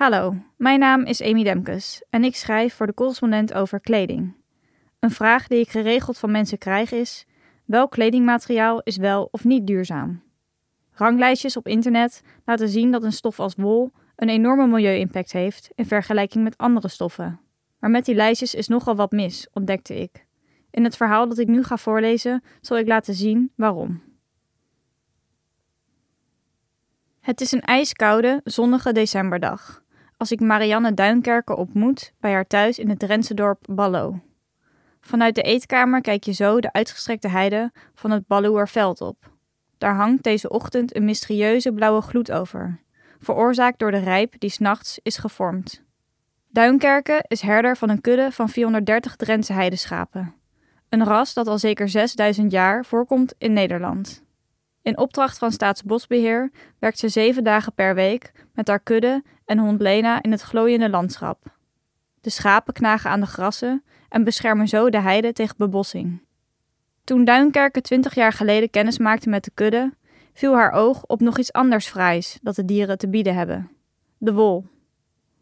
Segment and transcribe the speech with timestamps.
[0.00, 4.34] Hallo, mijn naam is Amy Demkes en ik schrijf voor de correspondent over kleding.
[4.98, 7.26] Een vraag die ik geregeld van mensen krijg is:
[7.64, 10.22] welk kledingmateriaal is wel of niet duurzaam?
[10.92, 15.86] Ranglijstjes op internet laten zien dat een stof als wol een enorme milieu-impact heeft in
[15.86, 17.40] vergelijking met andere stoffen.
[17.78, 20.26] Maar met die lijstjes is nogal wat mis, ontdekte ik.
[20.70, 24.02] In het verhaal dat ik nu ga voorlezen, zal ik laten zien waarom.
[27.20, 29.79] Het is een ijskoude, zonnige decemberdag.
[30.20, 34.20] Als ik Marianne Duinkerker ontmoet bij haar thuis in het Drentse dorp Ballo.
[35.00, 39.30] Vanuit de eetkamer kijk je zo de uitgestrekte heide van het Balloerveld op.
[39.78, 42.80] Daar hangt deze ochtend een mysterieuze blauwe gloed over,
[43.18, 45.82] veroorzaakt door de rijp die s'nachts is gevormd.
[46.48, 50.34] Duinkerke is herder van een kudde van 430 Drentse heideschapen.
[50.88, 54.22] Een ras dat al zeker 6000 jaar voorkomt in Nederland.
[54.82, 59.80] In opdracht van Staatsbosbeheer werkt ze zeven dagen per week met haar kudde en hond
[59.80, 61.58] Lena in het glooiende landschap.
[62.20, 66.22] De schapen knagen aan de grassen en beschermen zo de heide tegen bebossing.
[67.04, 69.92] Toen Duinkerke twintig jaar geleden kennis maakte met de kudde,
[70.32, 73.70] viel haar oog op nog iets anders fraais dat de dieren te bieden hebben:
[74.18, 74.66] de wol.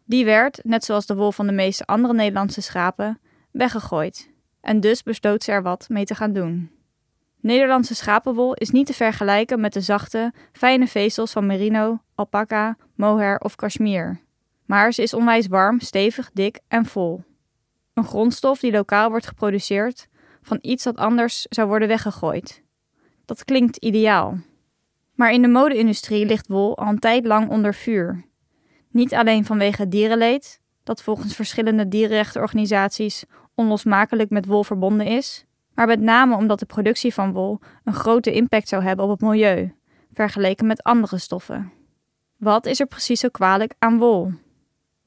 [0.05, 3.21] Die werd, net zoals de wol van de meeste andere Nederlandse schapen,
[3.51, 4.31] weggegooid.
[4.61, 6.71] En dus besloot ze er wat mee te gaan doen.
[7.41, 13.39] Nederlandse schapenwol is niet te vergelijken met de zachte, fijne vezels van merino, alpaca, mohair
[13.39, 14.19] of cashmere.
[14.65, 17.23] Maar ze is onwijs warm, stevig, dik en vol.
[17.95, 20.09] Een grondstof die lokaal wordt geproduceerd
[20.43, 22.63] van iets dat anders zou worden weggegooid.
[23.25, 24.39] Dat klinkt ideaal.
[25.15, 28.25] Maar in de mode-industrie ligt wol al een tijd lang onder vuur.
[28.91, 35.45] Niet alleen vanwege dierenleed, dat volgens verschillende dierenrechtenorganisaties onlosmakelijk met wol verbonden is,
[35.79, 39.21] maar met name omdat de productie van wol een grote impact zou hebben op het
[39.21, 39.75] milieu,
[40.13, 41.73] vergeleken met andere stoffen.
[42.37, 44.33] Wat is er precies zo kwalijk aan wol?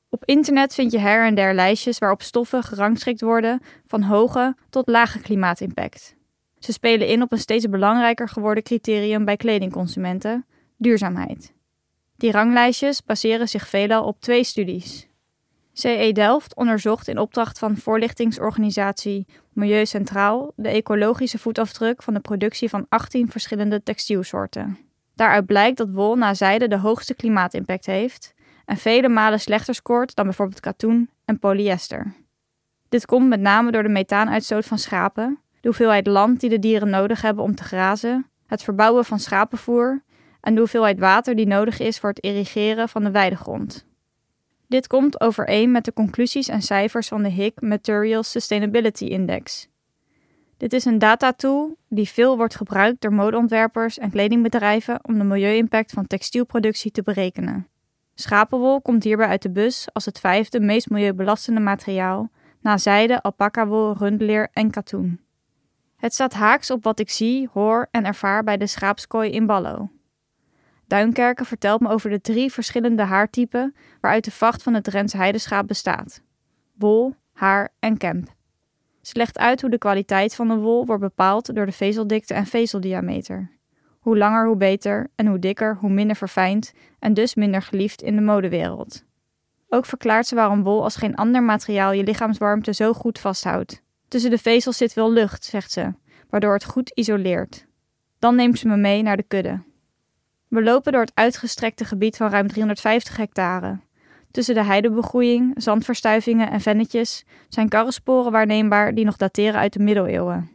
[0.10, 4.88] Op internet vind je her en der lijstjes waarop stoffen gerangschikt worden van hoge tot
[4.88, 6.16] lage klimaatimpact.
[6.60, 10.46] Ze spelen in op een steeds belangrijker geworden criterium bij kledingconsumenten:
[10.78, 11.54] duurzaamheid.
[12.18, 15.11] Die ranglijstjes baseren zich veelal op twee studies.
[15.82, 22.70] CE Delft onderzocht in opdracht van voorlichtingsorganisatie Milieu Centraal de ecologische voetafdruk van de productie
[22.70, 24.78] van 18 verschillende textielsoorten.
[25.16, 28.34] Daaruit blijkt dat wol na zijde de hoogste klimaatimpact heeft
[28.66, 32.14] en vele malen slechter scoort dan bijvoorbeeld katoen en polyester.
[32.90, 36.90] Dit komt met name door de methaanuitstoot van schapen, de hoeveelheid land die de dieren
[36.90, 40.04] nodig hebben om te grazen, het verbouwen van schapenvoer
[40.42, 43.90] en de hoeveelheid water die nodig is voor het irrigeren van de weidegrond.
[44.72, 49.68] Dit komt overeen met de conclusies en cijfers van de HIC Materials Sustainability Index.
[50.58, 55.92] Dit is een datatool die veel wordt gebruikt door modeontwerpers en kledingbedrijven om de milieu-impact
[55.92, 57.68] van textielproductie te berekenen.
[58.16, 62.30] Schapenwol komt hierbij uit de bus als het vijfde meest milieubelastende materiaal,
[62.62, 65.20] na zijde, alpacawol, rundleer en katoen.
[65.96, 69.90] Het staat haaks op wat ik zie, hoor en ervaar bij de schaapskooi in Ballo.
[70.92, 75.68] Duinkerken vertelt me over de drie verschillende haartypen waaruit de vacht van het Drentse heideschaap
[75.68, 76.22] bestaat:
[76.78, 78.28] wol, haar en kemp.
[79.02, 82.46] Ze legt uit hoe de kwaliteit van de wol wordt bepaald door de vezeldikte en
[82.46, 83.52] vezeldiameter.
[84.00, 88.16] Hoe langer hoe beter en hoe dikker hoe minder verfijnd en dus minder geliefd in
[88.16, 89.04] de modewereld.
[89.70, 93.82] Ook verklaart ze waarom wol als geen ander materiaal je lichaamswarmte zo goed vasthoudt.
[94.08, 95.94] Tussen de vezels zit wel lucht, zegt ze,
[96.30, 97.66] waardoor het goed isoleert.
[98.20, 99.70] Dan neemt ze me mee naar de kudde.
[100.52, 103.80] We lopen door het uitgestrekte gebied van ruim 350 hectare.
[104.32, 110.50] Tussen de heidebegroeiing, zandverstuivingen en vennetjes zijn karrensporen waarneembaar die nog dateren uit de middeleeuwen.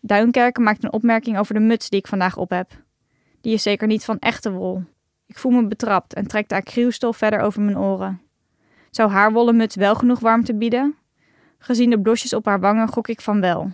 [0.00, 2.70] Duinkerken maakt een opmerking over de muts die ik vandaag op heb.
[3.40, 4.82] Die is zeker niet van echte wol.
[5.26, 8.20] Ik voel me betrapt en trek de acrylstof verder over mijn oren.
[8.90, 10.96] Zou haar wollen muts wel genoeg warmte bieden?
[11.58, 13.70] Gezien de blosjes op haar wangen gok ik van wel.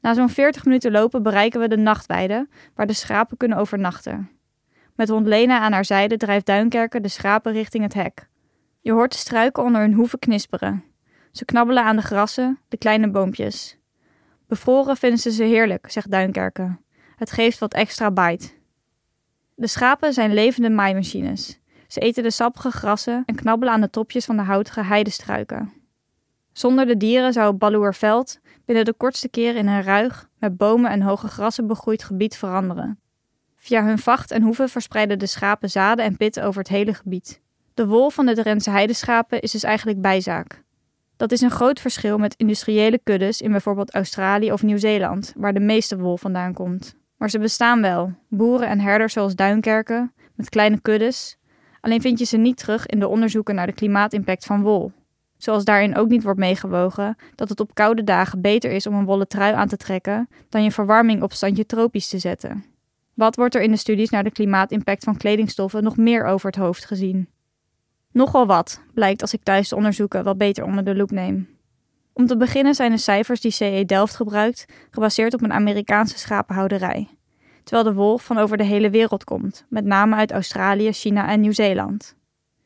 [0.00, 4.39] Na zo'n 40 minuten lopen bereiken we de nachtweide, waar de schapen kunnen overnachten.
[5.00, 8.28] Met hond Lena aan haar zijde drijft Duinkerke de schapen richting het hek.
[8.80, 10.84] Je hoort de struiken onder hun hoeven knisperen.
[11.32, 13.78] Ze knabbelen aan de grassen, de kleine boompjes.
[14.48, 16.76] Bevroren vinden ze ze heerlijk, zegt Duinkerke.
[17.16, 18.50] Het geeft wat extra bite.
[19.54, 21.60] De schapen zijn levende maaimachines.
[21.86, 25.72] Ze eten de sappige grassen en knabbelen aan de topjes van de houtige heidestruiken.
[26.52, 31.02] Zonder de dieren zou Balloerveld binnen de kortste keren in een ruig, met bomen en
[31.02, 32.98] hoge grassen begroeid gebied veranderen.
[33.62, 37.40] Via hun vacht en hoeven verspreiden de schapen zaden en pitten over het hele gebied.
[37.74, 40.62] De wol van de Drentse heideschapen is dus eigenlijk bijzaak.
[41.16, 45.60] Dat is een groot verschil met industriële kuddes in bijvoorbeeld Australië of Nieuw-Zeeland, waar de
[45.60, 46.94] meeste wol vandaan komt.
[47.16, 51.38] Maar ze bestaan wel, boeren en herders zoals Duinkerken, met kleine kuddes,
[51.80, 54.92] Alleen vind je ze niet terug in de onderzoeken naar de klimaatimpact van wol.
[55.36, 59.04] Zoals daarin ook niet wordt meegewogen dat het op koude dagen beter is om een
[59.04, 62.64] wollen trui aan te trekken dan je verwarming op standje tropisch te zetten.
[63.20, 66.56] Wat wordt er in de studies naar de klimaatimpact van kledingstoffen nog meer over het
[66.56, 67.28] hoofd gezien?
[68.12, 71.48] Nogal wat, blijkt als ik thuis de onderzoeken wat beter onder de loep neem.
[72.12, 77.08] Om te beginnen zijn de cijfers die CE Delft gebruikt gebaseerd op een Amerikaanse schapenhouderij,
[77.64, 81.40] terwijl de wol van over de hele wereld komt, met name uit Australië, China en
[81.40, 82.16] Nieuw-Zeeland.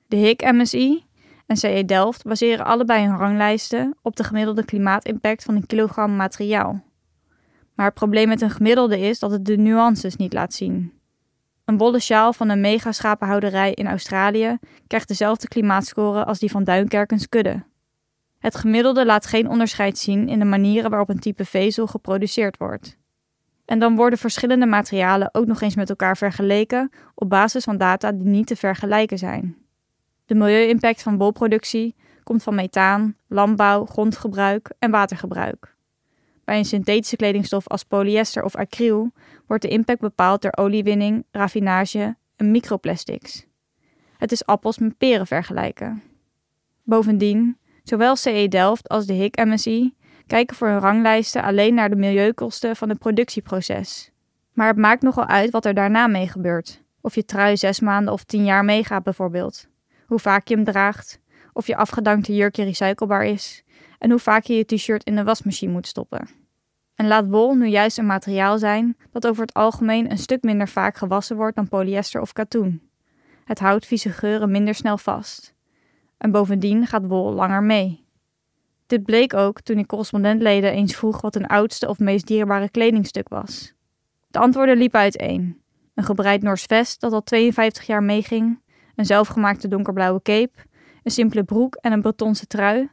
[0.09, 1.05] De HIC MSI
[1.47, 6.83] en CE Delft baseren allebei hun ranglijsten op de gemiddelde klimaatimpact van een kilogram materiaal.
[7.75, 10.93] Maar het probleem met een gemiddelde is dat het de nuances niet laat zien.
[11.65, 17.29] Een bolle sjaal van een megaschapenhouderij in Australië krijgt dezelfde klimaatscore als die van Duinkerkens
[17.29, 17.63] kudde.
[18.39, 22.97] Het gemiddelde laat geen onderscheid zien in de manieren waarop een type vezel geproduceerd wordt.
[23.65, 28.13] En dan worden verschillende materialen ook nog eens met elkaar vergeleken op basis van data
[28.13, 29.57] die niet te vergelijken zijn.
[30.27, 35.74] De milieu-impact van wolproductie komt van methaan, landbouw, grondgebruik en watergebruik.
[36.45, 39.13] Bij een synthetische kledingstof als polyester of acryl
[39.47, 43.47] wordt de impact bepaald door oliewinning, raffinage en microplastics.
[44.19, 46.03] Het is appels met peren vergelijken.
[46.83, 49.95] Bovendien, zowel CE Delft als de HIC MSI
[50.27, 54.11] kijken voor hun ranglijsten alleen naar de milieukosten van het productieproces.
[54.53, 56.83] Maar het maakt nogal uit wat er daarna mee gebeurt.
[57.01, 59.67] Of je trui zes maanden of tien jaar meegaat bijvoorbeeld.
[60.07, 61.21] Hoe vaak je hem draagt.
[61.53, 63.65] Of je afgedankte jurkje recyclebaar is.
[64.05, 66.29] En hoe vaak je je t-shirt in de wasmachine moet stoppen.
[66.95, 70.69] En laat wol nu juist een materiaal zijn dat over het algemeen een stuk minder
[70.69, 72.91] vaak gewassen wordt dan polyester of katoen.
[73.45, 75.55] Het houdt vieze geuren minder snel vast.
[76.19, 78.05] En bovendien gaat wol langer mee.
[78.87, 83.29] Dit bleek ook toen ik correspondentleden eens vroeg wat hun oudste of meest dierbare kledingstuk
[83.29, 83.75] was.
[84.29, 85.61] De antwoorden liepen uiteen.
[85.95, 88.61] Een gebreid Noors vest dat al 52 jaar meeging,
[88.95, 90.59] een zelfgemaakte donkerblauwe cape,
[91.03, 92.89] een simpele broek en een Bretonse trui.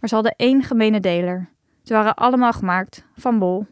[0.00, 1.48] Maar ze hadden één gemene deler.
[1.82, 3.66] Ze waren allemaal gemaakt van bol.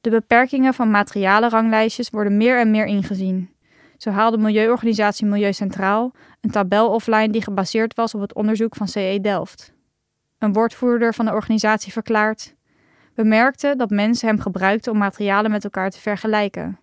[0.00, 3.50] De beperkingen van materialenranglijstjes worden meer en meer ingezien.
[3.96, 8.88] Zo haalde Milieuorganisatie Milieu Centraal een tabel offline die gebaseerd was op het onderzoek van
[8.88, 9.72] CE Delft.
[10.38, 12.54] Een woordvoerder van de organisatie verklaart:
[13.14, 16.78] We merkten dat mensen hem gebruikten om materialen met elkaar te vergelijken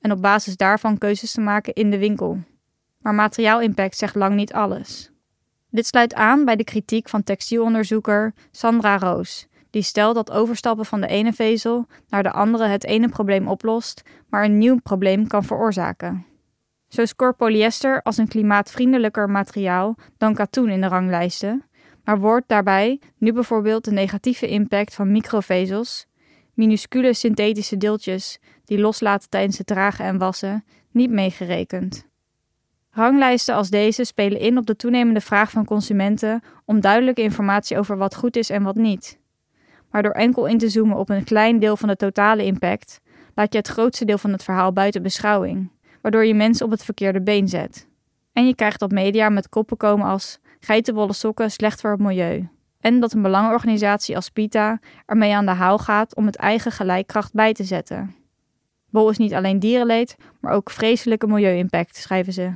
[0.00, 2.38] en op basis daarvan keuzes te maken in de winkel.
[2.98, 5.10] Maar materiaalimpact zegt lang niet alles.
[5.70, 11.00] Dit sluit aan bij de kritiek van textielonderzoeker Sandra Roos, die stelt dat overstappen van
[11.00, 15.44] de ene vezel naar de andere het ene probleem oplost, maar een nieuw probleem kan
[15.44, 16.26] veroorzaken.
[16.88, 21.64] Zo scoort polyester als een klimaatvriendelijker materiaal dan katoen in de ranglijsten,
[22.04, 26.06] maar wordt daarbij nu bijvoorbeeld de negatieve impact van microvezels,
[26.54, 32.09] minuscule synthetische deeltjes die loslaten tijdens het dragen en wassen, niet meegerekend.
[32.90, 37.96] Ranglijsten als deze spelen in op de toenemende vraag van consumenten om duidelijke informatie over
[37.96, 39.18] wat goed is en wat niet.
[39.90, 43.00] Maar door enkel in te zoomen op een klein deel van de totale impact,
[43.34, 45.70] laat je het grootste deel van het verhaal buiten beschouwing,
[46.02, 47.88] waardoor je mensen op het verkeerde been zet.
[48.32, 52.48] En je krijgt dat media met koppen komen als geitenwolle sokken slecht voor het milieu.
[52.80, 57.32] En dat een belangenorganisatie als PITA ermee aan de haal gaat om het eigen gelijkkracht
[57.32, 58.14] bij te zetten.
[58.90, 62.52] Bol is niet alleen dierenleed, maar ook vreselijke milieu-impact, schrijven ze.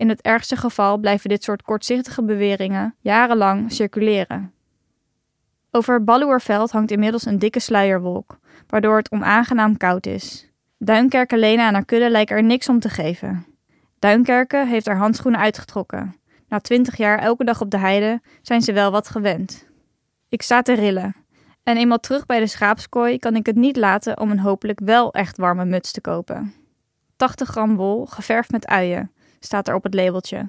[0.00, 4.52] In het ergste geval blijven dit soort kortzichtige beweringen jarenlang circuleren.
[5.70, 10.50] Over Balloerveld hangt inmiddels een dikke sluierwolk, waardoor het onaangenaam koud is.
[10.78, 13.46] Duinkerke Lena en haar kudde lijken er niks om te geven.
[13.98, 16.16] Duinkerke heeft haar handschoenen uitgetrokken.
[16.48, 19.66] Na twintig jaar elke dag op de heide zijn ze wel wat gewend.
[20.28, 21.16] Ik sta te rillen.
[21.62, 25.12] En eenmaal terug bij de schaapskooi kan ik het niet laten om een hopelijk wel
[25.12, 26.54] echt warme muts te kopen.
[27.16, 30.46] 80 gram wol, geverfd met uien, staat er op het labeltje.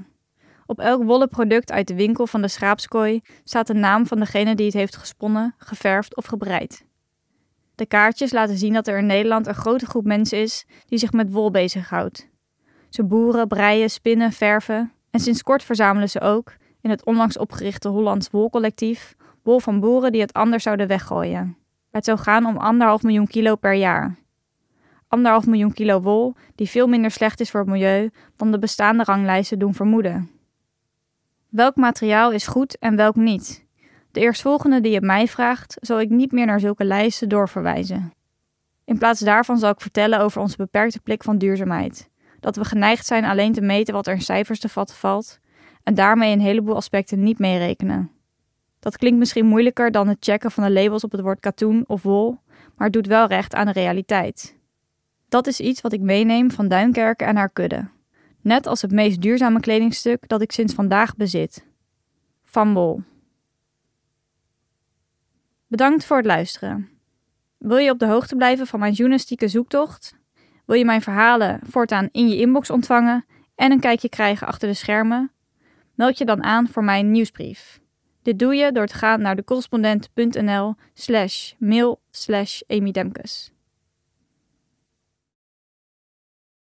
[0.66, 4.56] Op elk wollen product uit de winkel van de schaapskooi staat de naam van degene
[4.56, 6.86] die het heeft gesponnen, geverfd of gebreid.
[7.76, 11.12] De kaartjes laten zien dat er in Nederland een grote groep mensen is die zich
[11.12, 12.28] met wol bezighoudt.
[12.90, 17.88] Ze boeren, breien, spinnen, verven en sinds kort verzamelen ze ook, in het onlangs opgerichte
[17.88, 21.58] Hollands Wolcollectief, wol van boeren die het anders zouden weggooien.
[21.92, 24.21] Het zou gaan om anderhalf miljoen kilo per jaar
[25.12, 29.04] anderhalf miljoen kilo wol die veel minder slecht is voor het milieu dan de bestaande
[29.04, 30.30] ranglijsten doen vermoeden.
[31.50, 33.66] Welk materiaal is goed en welk niet?
[34.12, 38.14] De eerstvolgende die je mij vraagt, zal ik niet meer naar zulke lijsten doorverwijzen.
[38.86, 42.10] In plaats daarvan zal ik vertellen over onze beperkte blik van duurzaamheid.
[42.40, 45.40] Dat we geneigd zijn alleen te meten wat er in cijfers te vatten valt
[45.84, 48.12] en daarmee een heleboel aspecten niet meerekenen.
[48.80, 52.04] Dat klinkt misschien moeilijker dan het checken van de labels op het woord katoen of
[52.04, 52.38] wol,
[52.76, 54.60] maar het doet wel recht aan de realiteit.
[55.32, 57.88] Dat is iets wat ik meeneem van Duinkerken en haar kudde.
[58.42, 61.66] Net als het meest duurzame kledingstuk dat ik sinds vandaag bezit.
[62.44, 63.06] Van.
[65.68, 66.90] Bedankt voor het luisteren.
[67.58, 70.16] Wil je op de hoogte blijven van mijn journalistieke zoektocht?
[70.66, 74.74] Wil je mijn verhalen voortaan in je inbox ontvangen en een kijkje krijgen achter de
[74.74, 75.32] schermen?
[75.96, 77.80] Meld je dan aan voor mijn nieuwsbrief.
[78.22, 82.62] Dit doe je door te gaan naar de correspondent.nl slash mail slash.